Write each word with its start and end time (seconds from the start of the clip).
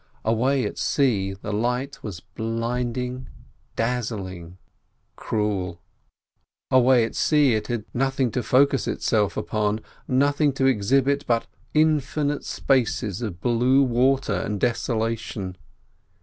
Away 0.25 0.65
at 0.65 0.79
sea 0.79 1.33
the 1.33 1.53
light 1.53 2.01
was 2.01 2.21
blinding, 2.21 3.29
dazzling, 3.75 4.57
cruel. 5.15 5.79
Away 6.71 7.03
at 7.05 7.13
sea 7.15 7.53
it 7.53 7.67
had 7.67 7.85
nothing 7.93 8.31
to 8.31 8.41
focus 8.41 8.87
itself 8.87 9.37
upon, 9.37 9.79
nothing 10.07 10.53
to 10.53 10.65
exhibit 10.65 11.25
but 11.27 11.45
infinite 11.75 12.43
spaces 12.45 13.21
of 13.21 13.41
blue 13.41 13.83
water 13.83 14.33
and 14.33 14.59
desolation. 14.59 15.55